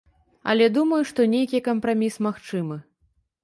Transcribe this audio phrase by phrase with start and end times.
[0.53, 2.83] Але думаю, што нейкі кампраміс магчымы.